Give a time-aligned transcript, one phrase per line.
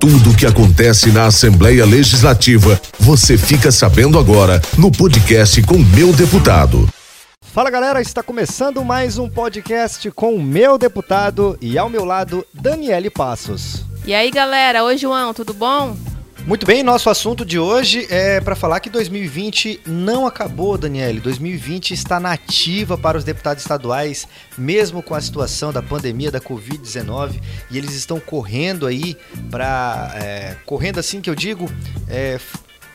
[0.00, 6.10] Tudo o que acontece na Assembleia Legislativa, você fica sabendo agora no podcast com meu
[6.10, 6.88] deputado.
[7.52, 12.46] Fala galera, está começando mais um podcast com o meu deputado e ao meu lado,
[12.54, 13.84] Daniele Passos.
[14.06, 15.94] E aí galera, oi João, tudo bom?
[16.46, 21.20] Muito bem, nosso assunto de hoje é para falar que 2020 não acabou, Daniele.
[21.20, 24.26] 2020 está nativa para os deputados estaduais,
[24.56, 27.40] mesmo com a situação da pandemia da Covid-19,
[27.70, 29.16] e eles estão correndo aí
[29.50, 30.12] para.
[30.16, 31.70] É, correndo assim que eu digo.
[32.08, 32.38] É,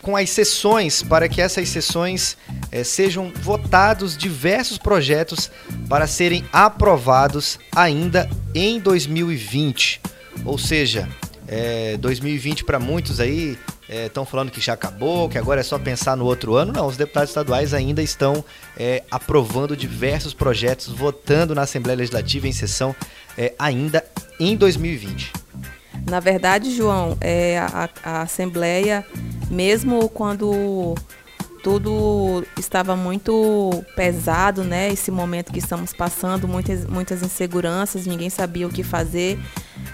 [0.00, 2.36] com as sessões, para que essas sessões
[2.72, 5.48] é, sejam votados diversos projetos
[5.88, 10.00] para serem aprovados ainda em 2020.
[10.44, 11.08] Ou seja,
[11.52, 15.78] é, 2020 para muitos aí estão é, falando que já acabou, que agora é só
[15.78, 16.72] pensar no outro ano.
[16.72, 18.42] Não, os deputados estaduais ainda estão
[18.74, 22.96] é, aprovando diversos projetos, votando na Assembleia Legislativa em sessão
[23.36, 24.02] é, ainda
[24.40, 25.30] em 2020.
[26.08, 29.04] Na verdade, João, é, a, a Assembleia,
[29.50, 30.94] mesmo quando
[31.62, 34.90] tudo estava muito pesado, né?
[34.90, 39.38] Esse momento que estamos passando, muitas, muitas inseguranças, ninguém sabia o que fazer.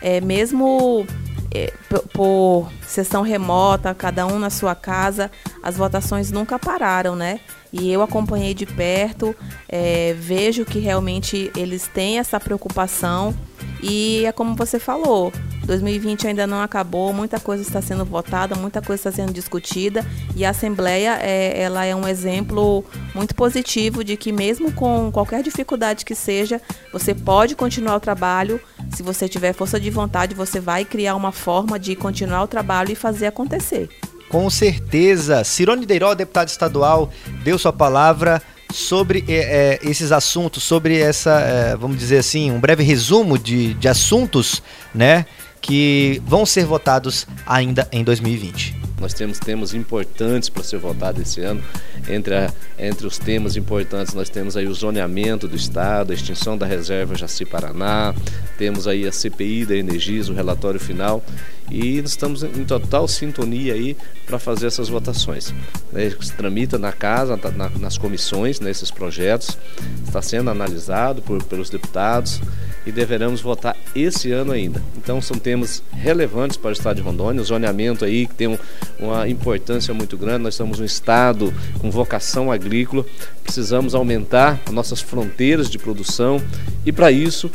[0.00, 1.06] É, mesmo
[1.54, 1.72] é,
[2.12, 5.30] por sessão remota, cada um na sua casa,
[5.62, 7.40] as votações nunca pararam, né?
[7.72, 9.34] E eu acompanhei de perto,
[9.68, 13.34] é, vejo que realmente eles têm essa preocupação
[13.82, 15.32] e é como você falou,
[15.68, 20.42] 2020 ainda não acabou, muita coisa está sendo votada, muita coisa está sendo discutida e
[20.42, 22.82] a Assembleia é, ela é um exemplo
[23.14, 26.58] muito positivo de que mesmo com qualquer dificuldade que seja,
[26.90, 28.58] você pode continuar o trabalho.
[28.94, 32.90] Se você tiver força de vontade, você vai criar uma forma de continuar o trabalho
[32.90, 33.90] e fazer acontecer.
[34.30, 35.44] Com certeza.
[35.44, 37.10] Cirone Deiró, deputada estadual,
[37.44, 42.82] deu sua palavra sobre é, esses assuntos, sobre essa, é, vamos dizer assim, um breve
[42.82, 44.62] resumo de, de assuntos,
[44.94, 45.26] né,
[45.60, 48.87] que vão ser votados ainda em 2020.
[49.00, 51.62] Nós temos temas importantes para ser votado esse ano.
[52.08, 56.56] Entre, a, entre os temas importantes, nós temos aí o zoneamento do Estado, a extinção
[56.56, 58.14] da reserva Jaci Paraná,
[58.56, 61.22] temos aí a CPI da Energisa, o relatório final,
[61.70, 65.54] e estamos em total sintonia aí para fazer essas votações.
[65.92, 69.58] Né, tramita na casa, na, nas comissões, nesses projetos,
[70.04, 72.40] está sendo analisado por, pelos deputados
[72.86, 74.82] e deveremos votar esse ano ainda.
[74.96, 78.58] Então são temas relevantes para o estado de Rondônia, o zoneamento aí que tem um,
[78.98, 80.44] uma importância muito grande.
[80.44, 83.04] Nós somos um estado com vocação agrícola,
[83.42, 86.40] precisamos aumentar nossas fronteiras de produção
[86.84, 87.50] e para isso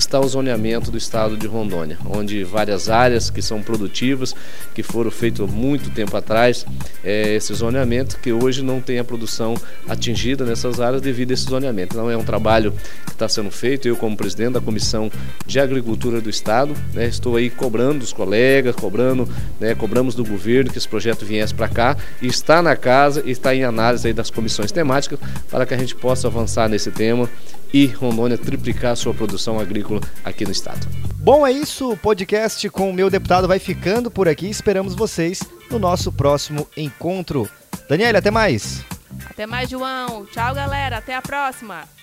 [0.00, 4.34] está o zoneamento do estado de Rondônia, onde várias áreas que são produtivas,
[4.74, 6.66] que foram feitas muito tempo atrás,
[7.04, 9.54] é, esse zoneamento que hoje não tem a produção
[9.88, 11.94] atingida nessas áreas devido a esse zoneamento.
[11.94, 12.72] Então é um trabalho
[13.06, 15.10] que está sendo feito, eu como presidente da Comissão
[15.46, 19.28] de Agricultura do Estado, né, estou aí cobrando dos colegas, cobrando,
[19.60, 23.30] né, cobramos do governo que esse projeto viesse para cá e está na casa e
[23.30, 25.18] está em análise aí das comissões temáticas
[25.50, 27.28] para que a gente possa avançar nesse tema
[27.72, 29.89] e Rondônia triplicar sua produção agrícola
[30.24, 30.86] aqui no estado.
[31.16, 31.92] Bom, é isso.
[31.92, 34.48] O podcast com o meu deputado vai ficando por aqui.
[34.48, 37.48] Esperamos vocês no nosso próximo encontro.
[37.88, 38.84] Daniela, até mais.
[39.28, 40.26] Até mais, João.
[40.26, 40.98] Tchau, galera.
[40.98, 41.99] Até a próxima.